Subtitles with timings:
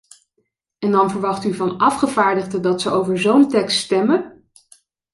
[0.79, 4.43] En dan verwacht u van afgevaardigden dat ze over zo'n tekst stemmen?